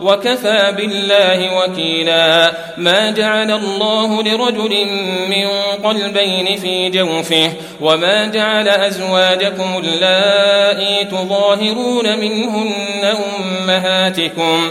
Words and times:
وكفى 0.00 0.74
بالله 0.76 1.56
وكيلا. 1.58 2.52
ما 2.76 3.10
جعل 3.10 3.50
الله 3.50 4.22
لرجل 4.22 4.86
من 5.28 5.46
قلبين 5.84 6.56
في 6.56 6.90
جوفه 6.90 7.52
وما 7.80 8.26
جعل 8.26 8.68
أزواجكم 8.68 9.82
اللائي 9.84 11.04
تظاهرون 11.04 12.18
منهن 12.18 13.16
أمهاتكم 13.64 14.70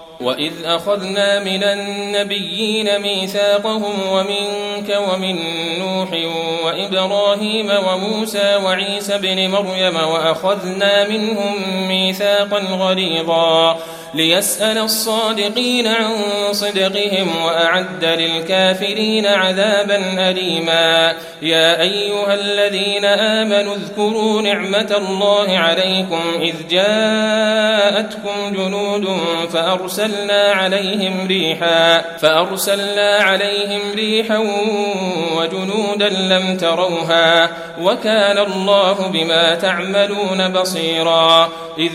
وإذ 0.21 0.51
أخذنا 0.65 1.39
من 1.39 1.63
النبيين 1.63 2.99
ميثاقهم 2.99 3.93
ومنك 4.09 4.97
ومن 5.09 5.35
نوح 5.79 6.09
وإبراهيم 6.65 7.71
وموسى 7.87 8.55
وعيسى 8.55 9.17
بن 9.17 9.49
مريم 9.49 9.95
وأخذنا 9.95 11.07
منهم 11.07 11.53
ميثاقا 11.87 12.59
غليظا 12.59 13.77
ليسأل 14.13 14.77
الصادقين 14.77 15.87
عن 15.87 16.13
صدقهم 16.51 17.45
وأعد 17.45 18.05
للكافرين 18.05 19.27
عذابا 19.27 20.29
أليما. 20.29 21.13
يا 21.41 21.81
أيها 21.81 22.33
الذين 22.33 23.05
آمنوا 23.05 23.75
اذكروا 23.75 24.41
نعمة 24.41 24.95
الله 24.97 25.57
عليكم 25.57 26.21
إذ 26.41 26.53
جاءتكم 26.69 28.53
جنود 28.53 29.07
فأرسلنا 29.53 30.51
عليهم 30.51 31.27
ريحا 31.27 32.01
فأرسلنا 32.17 33.15
عليهم 33.15 33.81
ريحا 33.95 34.37
وجنودا 35.37 36.09
لم 36.09 36.57
تروها 36.57 37.49
وكان 37.81 38.37
الله 38.37 38.93
بما 39.13 39.55
تعملون 39.55 40.49
بصيرا. 40.49 41.49
إذ 41.77 41.91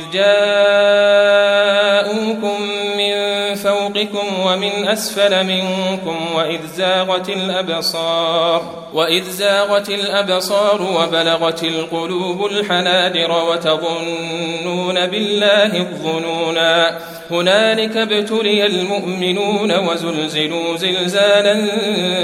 جاءوكم 2.07 2.63
من 2.97 3.55
فوقكم 3.55 4.41
ومن 4.47 4.89
أسفل 4.89 5.45
منكم 5.45 6.17
وإذ 6.35 6.61
زاغت 6.77 7.29
الأبصار 7.29 8.87
وإذ 8.95 9.31
زاغت 9.31 9.89
الأبصار 9.89 10.83
وبلغت 10.83 11.65
القلوب 11.65 12.47
الحناجر 12.47 13.45
وتظنون 13.51 15.07
بالله 15.07 15.77
الظنونا 15.77 16.99
هنالك 17.31 17.97
ابتلي 17.97 18.67
المؤمنون 18.67 19.73
وزلزلوا 19.79 20.77
زلزالا 20.77 21.57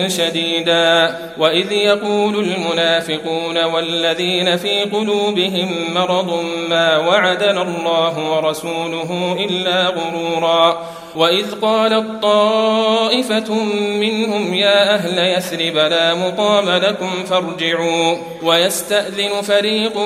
شديدا 0.09 1.19
وإذ 1.38 1.72
يقول 1.72 2.44
المنافقون 2.44 3.64
والذين 3.64 4.56
في 4.56 4.82
قلوبهم 4.82 5.94
مرض 5.94 6.44
ما 6.69 6.99
وعدنا 6.99 7.62
الله 7.62 8.31
ورسوله 8.32 9.37
إلا 9.50 9.72
غرورا. 9.72 10.87
وإذ 11.16 11.60
قالت 11.62 12.22
طائفة 12.22 13.55
منهم 13.75 14.55
يا 14.55 14.94
أهل 14.94 15.19
يثرب 15.19 15.77
لا 15.77 16.15
مقام 16.15 16.69
لكم 16.69 17.10
فارجعوا. 17.31 18.16
ويستأذن 18.43 19.43
فريق 19.43 19.97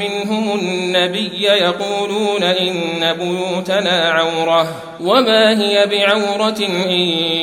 منهم 0.00 0.58
النبي 0.58 1.42
يقولون 1.42 2.42
إن 2.42 3.12
بيوتنا 3.12 4.10
عورة. 4.10 4.89
وما 5.04 5.60
هي 5.60 5.86
بعورة 5.86 6.58
إن 6.68 6.90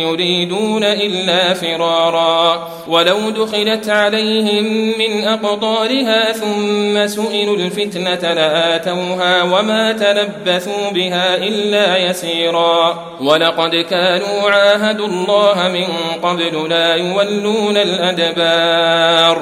يريدون 0.01 0.83
إلا 0.83 1.53
فرارا 1.53 2.67
ولو 2.87 3.29
دخلت 3.29 3.89
عليهم 3.89 4.93
من 4.99 5.23
أقطارها 5.23 6.31
ثم 6.31 7.07
سئلوا 7.07 7.57
الفتنة 7.57 8.33
لآتوها 8.33 9.43
وما 9.43 9.91
تلبثوا 9.91 10.91
بها 10.91 11.35
إلا 11.35 11.97
يسيرا 11.97 13.03
ولقد 13.21 13.75
كانوا 13.75 14.49
عاهدوا 14.49 15.07
الله 15.07 15.67
من 15.67 15.87
قبل 16.23 16.69
لا 16.69 16.95
يولون 16.95 17.77
الأدبار 17.77 19.41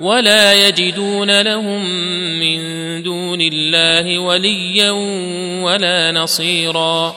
ولا 0.00 0.68
يجدون 0.68 1.40
لهم 1.40 1.84
من 2.40 2.60
دون 3.02 3.40
الله 3.40 4.18
وليا 4.18 4.90
ولا 5.60 6.12
نصيرا 6.12 7.16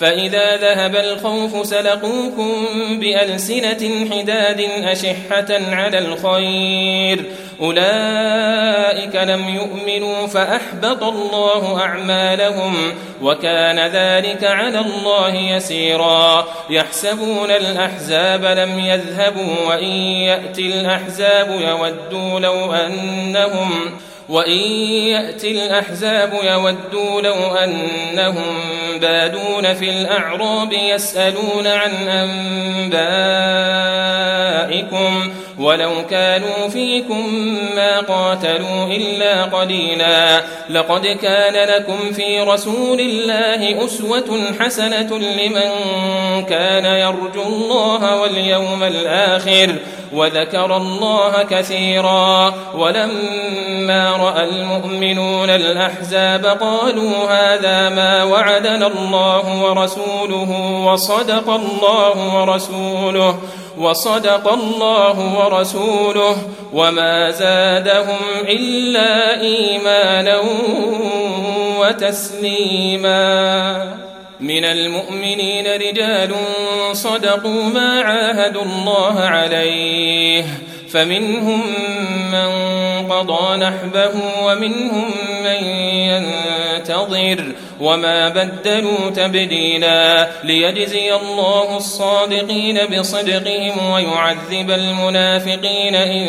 فإذا 0.00 0.56
ذهب 0.56 0.96
الخوف 0.96 1.66
سلقوكم 1.66 2.66
بألسنة 3.00 4.10
حداد 4.10 4.60
أشحة 4.84 5.74
على 5.74 5.98
الخير. 5.98 7.24
أولئك 7.60 9.16
لم 9.16 9.48
يؤمنوا 9.48 10.26
فأحبط 10.26 11.02
الله 11.02 11.80
أعمالهم 11.80 12.74
وكان 13.22 13.78
ذلك 13.78 14.44
على 14.44 14.78
الله 14.78 15.34
يسيرا. 15.34 16.46
يحسبون 16.70 17.50
الأحزاب 17.50 18.44
لم 18.44 18.78
يذهبوا 18.78 19.68
وإن 19.68 19.92
يأتي 20.22 20.80
الأحزاب 20.80 21.60
يودوا 21.60 22.40
لو 22.40 22.72
أنهم 22.72 24.00
وإن 24.30 24.60
يأتي 25.10 25.50
الأحزاب 25.50 26.32
يودوا 26.42 27.20
لو 27.20 27.34
أنهم 27.34 28.54
بادون 29.00 29.74
في 29.74 29.90
الأعراب 29.90 30.72
يسألون 30.72 31.66
عن 31.66 31.90
أنبائكم 32.08 32.90
ولو 35.60 36.06
كانوا 36.10 36.68
فيكم 36.68 37.34
ما 37.76 38.00
قاتلوا 38.00 38.84
إلا 38.86 39.44
قليلا 39.44 40.42
لقد 40.70 41.06
كان 41.06 41.68
لكم 41.68 42.12
في 42.12 42.40
رسول 42.40 43.00
الله 43.00 43.84
أسوة 43.84 44.54
حسنة 44.60 45.18
لمن 45.18 45.70
كان 46.48 46.84
يرجو 46.84 47.42
الله 47.42 48.20
واليوم 48.20 48.82
الآخر 48.82 49.74
وذكر 50.12 50.76
الله 50.76 51.42
كثيرا 51.50 52.54
ولما 52.74 54.10
رأى 54.10 54.44
المؤمنون 54.44 55.50
الأحزاب 55.50 56.46
قالوا 56.46 57.12
هذا 57.30 57.88
ما 57.88 58.24
وعدنا 58.24 58.86
الله 58.86 59.62
ورسوله 59.62 60.50
وصدق 60.86 61.50
الله 61.50 62.36
ورسوله 62.36 63.38
وصدق 63.80 64.52
الله 64.52 65.38
ورسوله 65.38 66.36
وما 66.72 67.30
زادهم 67.30 68.18
إلا 68.48 69.40
إيمانا 69.40 70.40
وتسليما. 71.80 73.20
من 74.40 74.64
المؤمنين 74.64 75.66
رجال 75.66 76.34
صدقوا 76.92 77.62
ما 77.62 78.00
عاهدوا 78.02 78.62
الله 78.62 79.20
عليه 79.20 80.44
فمنهم 80.92 81.62
من 82.32 82.48
قضى 83.12 83.56
نحبه 83.56 84.10
ومنهم 84.44 85.10
من 85.44 86.24
ينتظر 86.80 87.44
وما 87.80 88.28
بدلوا 88.28 89.10
تبديلا 89.16 90.28
ليجزي 90.44 91.14
الله 91.14 91.76
الصادقين 91.76 92.78
بصدقهم 92.86 93.90
ويعذب 93.90 94.70
المنافقين 94.70 95.94
إن 95.94 96.26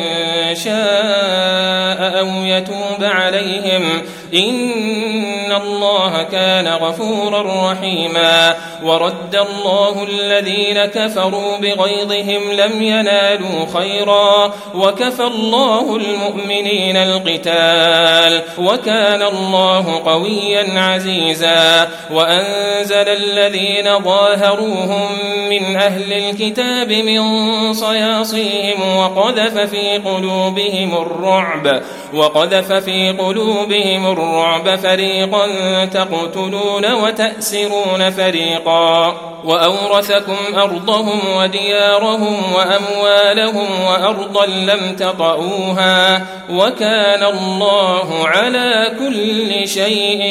شاء 0.56 2.20
أو 2.20 2.28
يتوب 2.28 3.04
عليهم 3.04 4.02
إن 4.34 5.52
الله 5.52 6.24
كان 6.24 6.68
غفورا 6.68 7.72
رحيما 7.72 8.56
ورد 8.84 9.36
الله 9.36 10.04
الذين 10.04 10.86
كفروا 10.86 11.58
بغيظهم 11.58 12.52
لم 12.52 12.84
ينالوا 12.84 13.66
خيرا 13.74 14.54
وكفى 14.76 15.24
الله 15.24 15.96
المؤمنين 15.96 16.98
القتال 16.98 18.42
وكان 18.58 19.22
الله 19.22 20.02
قويا 20.06 20.41
عزيزا 20.78 21.90
وأنزل 22.12 23.08
الذين 23.08 24.00
ظاهروهم 24.00 25.08
من 25.50 25.76
أهل 25.76 26.14
الكتاب 26.14 26.92
من 26.92 27.24
صياصيهم 27.74 28.98
وقذف 28.98 29.58
في 29.58 29.98
قلوبهم 29.98 30.98
الرعب 31.02 31.82
وقذف 32.14 32.74
في 32.74 33.12
قلوبهم 33.12 34.12
الرعب 34.12 34.76
فريقا 34.76 35.48
تقتلون 35.86 36.94
وتأسرون 36.94 38.10
فريقا 38.10 39.18
وأورثكم 39.44 40.38
أرضهم 40.56 41.20
وديارهم 41.38 42.38
وأموالهم 42.56 43.68
وأرضا 43.88 44.46
لم 44.46 44.96
تطئوها 44.96 46.26
وكان 46.50 47.24
الله 47.24 48.28
على 48.28 48.92
كل 49.00 49.68
شيء 49.68 50.31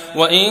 وإن 0.15 0.49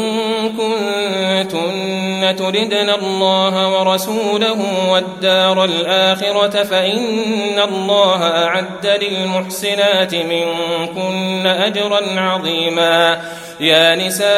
كنتن 0.49 2.37
تردن 2.37 2.91
الله 2.91 3.79
ورسوله 3.79 4.91
والدار 4.91 5.65
الآخرة 5.65 6.62
فإن 6.62 7.59
الله 7.59 8.23
أعد 8.23 8.87
للمحسنات 8.87 10.15
منكن 10.15 11.47
أجرا 11.47 12.21
عظيما. 12.21 13.21
يا 13.61 13.95
نساء 13.95 14.31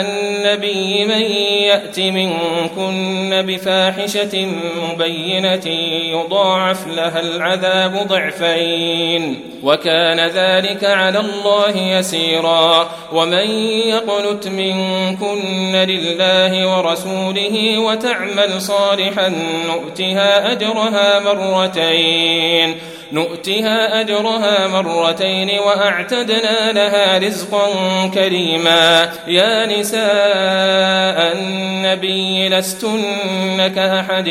النبي 0.00 1.04
من 1.04 1.22
يأت 1.62 2.00
منكن 2.00 3.42
بفاحشة 3.46 4.48
مبينة 4.92 5.66
يضاعف 6.12 6.86
لها 6.86 7.20
العذاب 7.20 8.06
ضعفين. 8.08 9.40
وكان 9.62 10.20
ذلك 10.20 10.84
على 10.84 11.18
الله 11.20 11.76
يسيرا. 11.76 12.90
ومن 13.12 13.48
يقنت 13.88 14.48
منكن 14.48 15.76
لله 15.76 16.76
ورسوله 16.76 17.78
وتعمل 17.78 18.62
صالحا 18.62 19.32
نؤتها 19.66 20.52
أجرها 20.52 21.20
مرتين 21.20 22.74
نؤتها 23.12 24.00
أجرها 24.00 24.66
مرتين 24.66 25.58
وأعتدنا 25.58 26.72
لها 26.72 27.18
رزقا 27.18 27.68
كريما. 28.14 29.12
يا 29.26 29.66
نساء 29.66 31.32
النبي 31.36 32.48
لستن 32.48 33.72
كأحد 33.76 34.28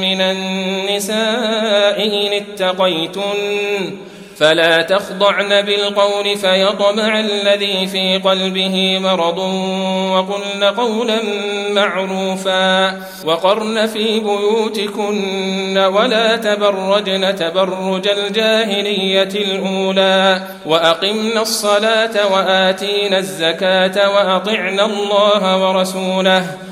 من 0.00 0.20
النساء 0.20 2.04
إن 2.04 2.32
اتقيتن. 2.32 4.11
فلا 4.42 4.82
تخضعن 4.82 5.62
بالقول 5.62 6.36
فيطمع 6.36 7.20
الذي 7.20 7.86
في 7.86 8.18
قلبه 8.18 8.98
مرض 8.98 9.38
وقلن 10.12 10.64
قولا 10.64 11.18
معروفا 11.70 13.00
وقرن 13.24 13.86
في 13.86 14.20
بيوتكن 14.20 15.78
ولا 15.78 16.36
تبرجن 16.36 17.36
تبرج 17.36 18.08
الجاهلية 18.08 19.22
الأولى 19.22 20.42
وأقمن 20.66 21.38
الصلاة 21.38 22.32
وآتينا 22.32 23.18
الزكاة 23.18 24.10
وأطعنا 24.10 24.84
الله 24.84 25.68
ورسوله 25.68 26.71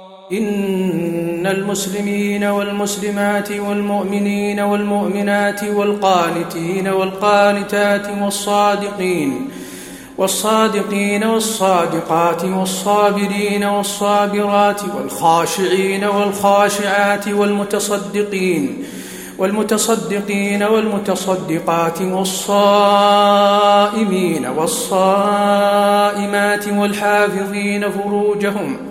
إن 0.31 1.47
المسلمين 1.47 2.43
والمسلمات 2.43 3.51
والمؤمنين 3.51 4.59
والمؤمنات 4.59 5.63
والقانتين 5.63 6.87
والقانتات 6.87 8.07
والصادقين 8.21 9.49
والصادقين 10.17 11.23
والصادقات 11.23 12.45
والصابرين 12.45 13.63
والصابرات 13.63 14.81
والخاشعين 14.95 16.03
والخاشعات 16.03 17.27
والمتصدقين 17.27 18.83
والمتصدقين 19.37 20.63
والمتصدقات 20.63 22.01
والصائمين 22.01 23.25
والصائمات 24.57 25.47
والحافظين 26.67 27.89
فروجهم 27.89 28.90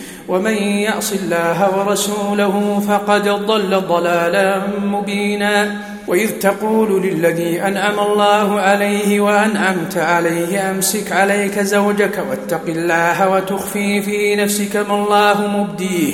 ومن 0.31 0.53
يعص 0.87 1.11
الله 1.11 1.77
ورسوله 1.77 2.83
فقد 2.87 3.29
ضل 3.29 3.81
ضلالا 3.81 4.61
مبينا. 4.83 5.75
وإذ 6.07 6.29
تقول 6.39 7.01
للذي 7.01 7.61
أنعم 7.61 7.99
الله 7.99 8.59
عليه 8.59 9.19
وأنعمت 9.19 9.97
عليه 9.97 10.71
أمسك 10.71 11.11
عليك 11.11 11.59
زوجك 11.59 12.23
واتق 12.29 12.61
الله 12.67 13.29
وتخفي 13.29 14.01
في 14.01 14.35
نفسك 14.35 14.75
ما 14.75 14.95
الله 14.95 15.47
مبديه. 15.47 16.13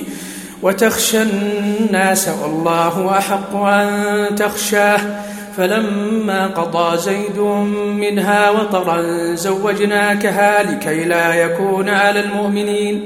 وتخشى 0.62 1.22
الناس 1.22 2.30
والله 2.42 3.18
أحق 3.18 3.56
أن 3.56 4.36
تخشاه. 4.36 5.00
فلما 5.58 6.48
قضى 6.48 6.98
زيد 6.98 7.40
منها 7.98 8.50
وطرا 8.50 9.02
زوجناكها 9.36 10.64
لكي 10.64 11.04
لا 11.04 11.34
يكون 11.34 11.90
على 11.90 12.20
المؤمنين. 12.20 13.06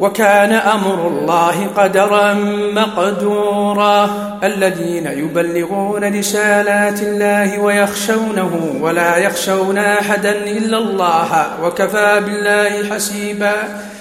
وكان 0.00 0.52
أمر 0.52 1.08
الله 1.08 1.66
قدرا 1.76 2.34
مقدورا. 2.72 4.10
الذين 4.44 5.06
يبلغون 5.06 6.18
رسالات 6.18 7.02
الله 7.02 7.60
ويخشونه 7.60 8.76
ولا 8.80 9.16
يخشون 9.16 9.78
أحدا 9.78 10.30
إلا 10.30 10.78
الله 10.78 11.46
وكفى 11.62 12.20
بالله 12.24 12.94
حسيبا. 12.94 13.52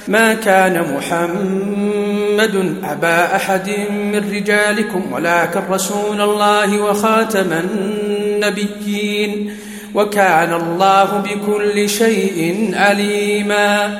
ما 0.07 0.33
كان 0.33 0.95
محمد 0.95 2.75
أبا 2.83 3.35
أحد 3.35 3.69
من 3.89 4.31
رجالكم 4.35 5.01
ولكن 5.11 5.61
رسول 5.69 6.21
الله 6.21 6.79
وخاتم 6.79 7.53
النبيين. 7.53 9.57
وكان 9.95 10.53
الله 10.53 11.23
بكل 11.25 11.89
شيء 11.89 12.71
عليما 12.75 13.99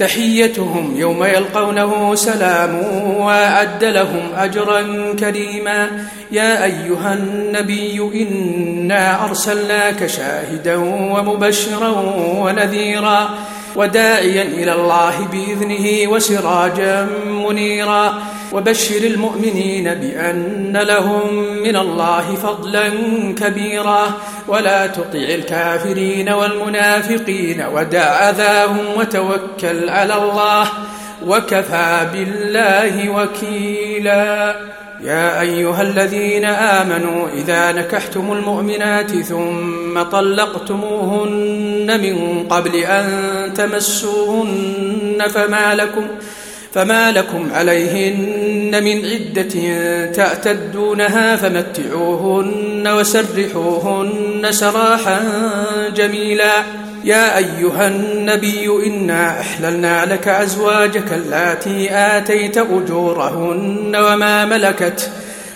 تحيتهم 0.00 0.94
يوم 0.96 1.24
يلقونه 1.24 2.14
سلام 2.14 2.74
وأعد 3.16 3.84
لهم 3.84 4.22
أجرا 4.36 4.82
كريما. 5.18 6.06
يا 6.32 6.64
أيها 6.64 7.14
النبي 7.14 8.10
إنا 8.14 9.24
أرسلناك 9.24 10.06
شاهدا 10.06 10.76
ومبشرا 10.76 11.90
ونذيرا 12.38 13.30
وداعيا 13.76 14.42
إلى 14.42 14.72
الله 14.72 15.28
بإذنه 15.32 16.12
وسراجا 16.12 17.06
منيرا. 17.26 18.22
وبشر 18.52 19.06
المؤمنين 19.06 19.94
بأن 19.94 20.76
لهم 20.76 21.34
من 21.62 21.76
الله 21.76 22.34
فضلا 22.34 22.88
كبيرا. 23.38 24.06
ولا 24.48 24.86
تطع 24.86 25.18
الكافرين 25.18 26.28
والمنافقين 26.28 27.64
ودع 27.74 28.30
أذاهم 28.30 28.78
وتوكل 28.96 29.88
على 29.88 30.14
الله 30.14 30.68
وكفى 31.26 32.06
بالله 32.12 33.10
وكيلا. 33.10 34.56
يا 35.02 35.40
أيها 35.40 35.82
الذين 35.82 36.44
آمنوا 36.44 37.28
إذا 37.28 37.72
نكحتم 37.72 38.32
المؤمنات 38.32 39.10
ثم 39.10 40.02
طلقتموهن 40.02 42.00
من 42.00 42.46
قبل 42.48 42.76
أن 42.76 43.06
تمسوهن 43.54 45.22
فما 45.28 45.74
لكم 45.74 46.06
فما 46.74 47.12
لكم 47.12 47.48
عليهن 47.54 48.84
من 48.84 49.04
عدة 49.04 49.54
تعتدونها 50.12 51.36
فمتعوهن 51.36 52.88
وسرحوهن 52.88 54.46
سراحا 54.50 55.20
جميلا. 55.94 56.52
يا 57.04 57.38
أيها 57.38 57.88
النبي 57.88 58.86
إنا 58.86 59.40
أحللنا 59.40 60.04
لك 60.04 60.28
أزواجك 60.28 61.12
اللاتي 61.12 61.88
آتيت 61.90 62.58
أجورهن 62.58 63.96
وما 63.96 64.44
ملكت 64.44 65.10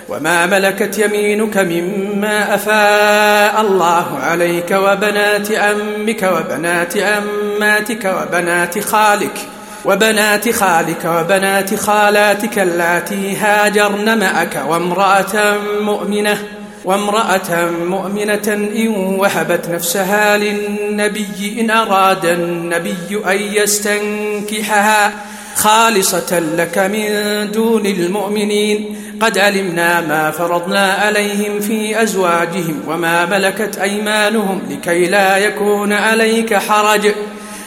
وما 0.09 0.47
ملكت 0.47 0.99
يمينك 0.99 1.59
مما 1.59 2.55
أفاء 2.55 3.61
الله 3.61 4.19
عليك 4.19 4.71
وبنات 4.71 5.53
عمك 5.53 6.23
وبنات 6.23 6.95
عماتك 6.99 8.15
وبنات 8.23 8.79
خالك. 8.79 9.39
وبنات 9.85 10.51
خالك 10.51 11.05
وبنات 11.05 11.75
خالاتك 11.75 12.59
اللاتي 12.59 13.37
هاجرن 13.37 14.19
معك 14.19 14.65
وامرأة 14.69 15.59
مؤمنة 15.81 16.39
وامرأة 16.85 17.71
مؤمنة 17.85 18.43
إن 18.49 18.89
وهبت 19.19 19.69
نفسها 19.69 20.39
للنبي 20.39 21.57
إن 21.61 21.71
أراد 21.71 22.27
النبي 22.27 23.23
أن 23.27 23.37
يستنكحها. 23.37 25.13
خالصة 25.57 26.39
لك 26.39 26.79
من 26.79 27.51
دون 27.51 27.87
المؤمنين 27.87 28.97
قد 29.21 29.39
علمنا 29.39 30.01
ما 30.01 30.31
فرضنا 30.31 30.93
عليهم 30.93 31.61
في 31.61 32.03
أزواجهم 32.03 32.83
وما 32.87 33.27
ملكت 33.27 33.79
أيمانهم 33.79 34.63
لكي 34.71 35.07
لا 35.07 35.37
يكون 35.37 35.93
عليك 35.93 36.55
حرج. 36.55 37.13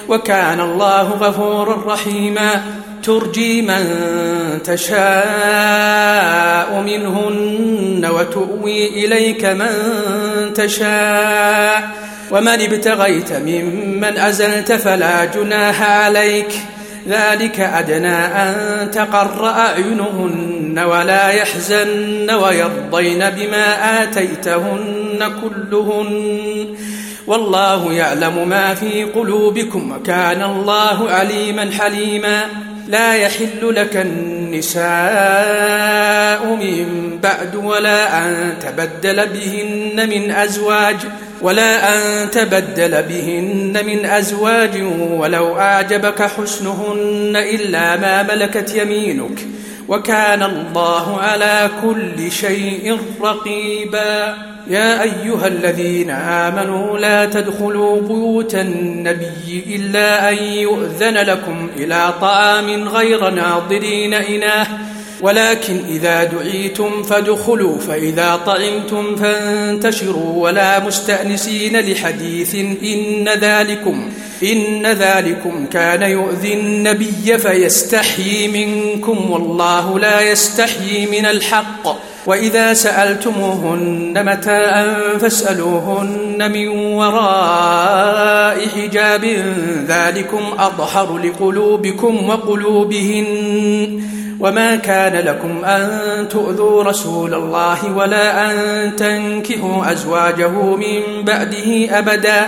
وكان 0.10 0.60
الله 0.60 1.02
غفورا 1.02 1.94
رحيما. 1.94 2.62
ترجي 3.04 3.62
من 3.62 3.86
تشاء 4.64 5.04
منهن 6.86 8.10
وتؤوي 8.12 9.06
إليك 9.06 9.46
من 9.46 9.70
تشاء. 10.56 11.90
ومن 12.32 12.48
ابتغيت 12.48 13.34
ممن 13.34 14.18
أزلت 14.18 14.72
فلا 14.72 15.26
جناح 15.26 15.82
عليك. 15.82 16.60
ذلك 17.10 17.60
أدنى 17.60 18.16
أن 18.16 18.92
تقر 18.92 19.50
أعينهن 19.50 20.80
ولا 20.80 21.30
يحزن 21.30 22.32
ويرضين 22.32 23.30
بما 23.30 24.04
آتيتهن 24.04 25.32
كلهن. 25.42 26.68
والله 27.28 27.94
يعلم 27.94 28.50
ما 28.50 28.74
في 28.74 29.04
قلوبكم 29.04 29.92
وكان 29.92 30.44
الله 30.44 31.12
عليما 31.12 31.72
حليما. 31.80 32.46
لا 32.88 33.16
يحل 33.16 33.76
لك 33.76 33.98
النساء 33.98 34.86
من 36.46 37.20
بعد 37.24 37.56
ولا 37.56 38.28
أن 38.28 38.54
تبدل 38.62 39.28
بهن 39.28 40.10
من 40.10 40.32
أزواج 40.32 40.96
ولا 41.42 41.96
أن 41.96 42.32
تبدل 42.32 43.04
بهن 43.04 43.86
من 43.86 44.06
أزواج 44.06 44.84
ولو 45.12 45.60
أعجبك 45.60 46.22
حسنهن 46.22 47.36
إلا 47.36 47.96
ما 47.96 48.24
ملكت 48.24 48.76
يمينك. 48.76 49.48
وكان 49.88 50.44
الله 50.44 51.22
على 51.22 51.70
كل 51.82 52.32
شيء 52.32 52.98
رقيبا. 53.22 54.36
يا 54.70 55.04
أيها 55.04 55.48
الذين 55.48 56.10
آمنوا 56.10 56.98
لا 56.98 57.26
تدخلوا 57.26 58.02
بيوت 58.02 58.56
النبي 58.56 59.64
إلا 59.76 60.30
أن 60.30 60.44
يؤذن 60.44 61.18
لكم 61.18 61.70
إلى 61.78 62.14
طعام 62.22 62.88
غير 62.88 63.30
ناظرين 63.30 64.14
إناه 64.14 64.68
ولكن 65.22 65.80
إذا 65.90 66.24
دعيتم 66.24 67.04
فادخلوا 67.04 67.78
فإذا 67.78 68.40
طعمتم 68.46 69.16
فانتشروا 69.16 70.44
ولا 70.44 70.80
مستأنسين 70.80 71.80
لحديث 71.80 72.56
إن 72.84 73.30
ذلكم 73.30 74.10
إن 74.44 74.86
ذلكم 74.86 75.66
كان 75.66 76.02
يؤذي 76.02 76.54
النبي 76.54 77.38
فيستحيي 77.38 78.48
منكم 78.48 79.32
والله 79.32 80.00
لا 80.00 80.22
يستحيي 80.22 81.06
من 81.06 81.26
الحق. 81.26 82.17
وإذا 82.28 82.74
سألتموهن 82.74 84.26
متاء 84.26 84.98
فاسألوهن 85.20 86.52
من 86.52 86.68
وراء 86.68 88.58
حجاب 88.76 89.26
ذلكم 89.88 90.42
أظهر 90.60 91.18
لقلوبكم 91.18 92.30
وقلوبهن 92.30 94.02
وما 94.40 94.76
كان 94.76 95.26
لكم 95.26 95.66
أن 95.66 95.90
تؤذوا 96.30 96.84
رسول 96.84 97.34
الله 97.34 97.96
ولا 97.96 98.52
أن 98.52 98.96
تنكحوا 98.96 99.92
أزواجه 99.92 100.76
من 100.76 101.24
بعده 101.24 102.00
أبداً 102.00 102.48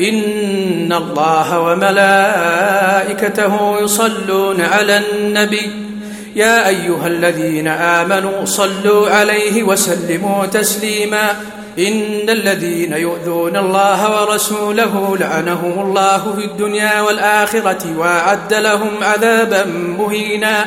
إن 0.00 0.92
الله 0.92 1.60
وملائكته 1.60 3.02
يصلون 3.80 4.60
على 4.60 4.98
النبي. 4.98 5.70
يا 6.36 6.68
أيها 6.68 7.06
الذين 7.06 7.68
آمنوا 7.68 8.44
صلوا 8.44 9.10
عليه 9.10 9.62
وسلموا 9.62 10.46
تسليما. 10.46 11.30
إن 11.78 12.30
الذين 12.30 12.92
يؤذون 12.92 13.56
الله 13.56 14.22
ورسوله 14.22 15.16
لعنهم 15.20 15.86
الله 15.86 16.34
في 16.38 16.44
الدنيا 16.44 17.00
والآخرة 17.00 17.98
وأعد 17.98 18.54
لهم 18.54 18.90
عذابا 19.02 19.64
مهينا. 19.98 20.66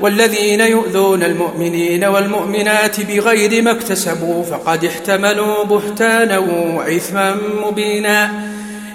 والذين 0.00 0.60
يؤذون 0.60 1.22
المؤمنين 1.22 2.04
والمؤمنات 2.04 3.00
بغير 3.00 3.62
ما 3.62 3.70
اكتسبوا 3.70 4.44
فقد 4.44 4.84
احتملوا 4.84 5.64
بهتانا 5.64 6.38
وإثما 6.76 7.36
مبينا. 7.64 8.30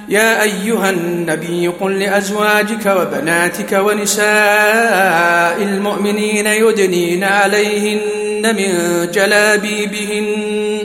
يا 0.10 0.44
أيها 0.44 0.90
النبي 0.90 1.68
قل 1.68 2.00
لأزواجك 2.00 2.86
وبناتك 2.86 3.72
ونساء 3.86 5.58
المؤمنين 5.64 6.48
يدنين 6.48 7.24
عليهن 7.24 8.56
من 8.56 8.72
جلابيبهن. 9.12 10.80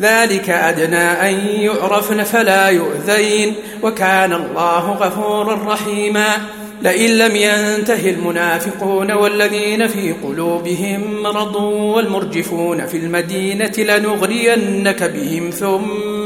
ذلك 0.00 0.50
أدنى 0.50 0.96
أن 0.96 1.40
يعرفن 1.60 2.22
فلا 2.22 2.68
يؤذين. 2.68 3.54
وكان 3.82 4.32
الله 4.32 4.90
غفورا 4.90 5.72
رحيما. 5.72 6.28
لئن 6.82 7.10
لم 7.10 7.36
ينته 7.36 8.10
المنافقون 8.10 9.12
والذين 9.12 9.88
في 9.88 10.12
قلوبهم 10.12 11.22
مرض 11.22 11.56
والمرجفون 11.56 12.86
في 12.86 12.96
المدينة 12.96 13.72
لنغرينك 13.78 15.02
بهم 15.02 15.50
ثم 15.50 16.25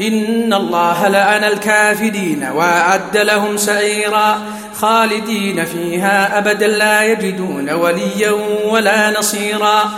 إن 0.00 0.52
الله 0.52 1.08
لعن 1.08 1.44
الكافرين 1.44 2.48
وأعد 2.54 3.16
لهم 3.16 3.56
سعيرا 3.56 4.38
خالدين 4.74 5.64
فيها 5.64 6.38
أبدا 6.38 6.66
لا 6.66 7.04
يجدون 7.04 7.70
وليا 7.70 8.30
ولا 8.64 9.18
نصيرا 9.18 9.92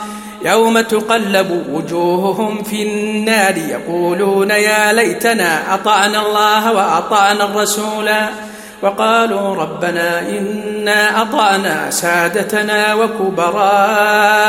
يوم 0.45 0.81
تقلب 0.81 1.67
وجوههم 1.71 2.63
في 2.63 2.83
النار 2.83 3.57
يقولون 3.57 4.51
يا 4.51 4.93
ليتنا 4.93 5.75
أطعنا 5.75 6.27
الله 6.27 6.73
وأطعنا 6.73 7.45
الرسولا 7.45 8.29
وقالوا 8.83 9.55
ربنا 9.55 10.21
إنا 10.21 11.23
أطعنا 11.23 11.91
سادتنا 11.91 12.95
وكبراءنا 12.95 14.41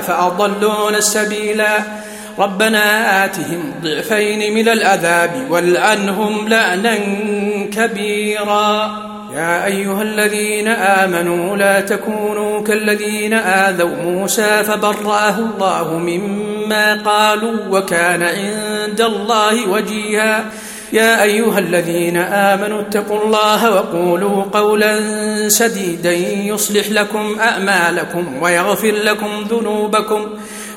فأضلونا 0.00 0.98
السبيلا 0.98 1.78
ربنا 2.38 3.24
آتهم 3.24 3.74
ضعفين 3.82 4.54
من 4.54 4.68
العذاب 4.68 5.46
والعنهم 5.50 6.48
لعنا 6.48 6.98
كبيرا. 7.72 8.98
يا 9.34 9.64
أيها 9.64 10.02
الذين 10.02 10.68
آمنوا 10.68 11.56
لا 11.56 11.80
تكونوا 11.80 12.62
كالذين 12.62 13.34
آذوا 13.34 14.02
موسى 14.04 14.64
فبرأه 14.64 15.38
الله 15.38 15.98
مما 15.98 17.02
قالوا 17.02 17.56
وكان 17.70 18.22
عند 18.22 19.00
الله 19.00 19.68
وجيها. 19.68 20.44
يا 20.92 21.22
أيها 21.22 21.58
الذين 21.58 22.16
آمنوا 22.16 22.80
اتقوا 22.80 23.24
الله 23.24 23.70
وقولوا 23.74 24.42
قولا 24.42 24.98
سديدا 25.48 26.12
يصلح 26.52 26.88
لكم 26.88 27.36
أعمالكم 27.40 28.42
ويغفر 28.42 28.94
لكم 29.04 29.46
ذنوبكم. 29.50 30.26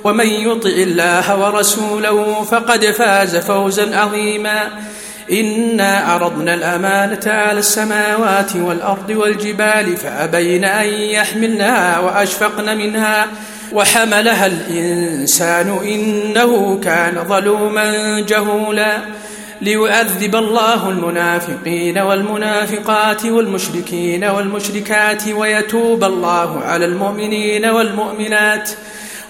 ومن 0.04 0.28
يطع 0.28 0.70
الله 0.70 1.40
ورسوله 1.40 2.44
فقد 2.44 2.86
فاز 2.86 3.38
فوزا 3.38 3.98
عظيما. 3.98 4.70
إنا 5.32 5.98
عرضنا 5.98 6.54
الأمانة 6.54 7.22
على 7.26 7.60
السماوات 7.60 8.56
والأرض 8.56 9.10
والجبال 9.10 9.98
فأبين 9.98 10.64
أن 10.64 10.88
يحملنها 10.88 12.00
وأشفقن 12.00 12.78
منها 12.78 13.28
وحملها 13.74 14.46
الإنسان 14.46 15.80
إنه 15.84 16.80
كان 16.84 17.24
ظلوما 17.28 18.20
جهولا. 18.20 18.98
ليعذب 19.62 20.36
الله 20.36 20.90
المنافقين 20.90 21.98
والمنافقات 21.98 23.26
والمشركين 23.26 24.24
والمشركات 24.24 25.28
ويتوب 25.28 26.04
الله 26.04 26.60
على 26.60 26.86
المؤمنين 26.86 27.66
والمؤمنات. 27.66 28.70